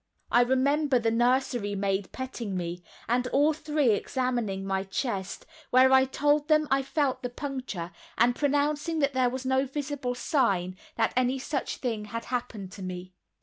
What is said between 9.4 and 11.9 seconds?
no sign visible that any such